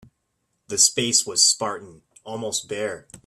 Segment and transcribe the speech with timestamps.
[0.67, 3.07] The space was spartan, almost bare.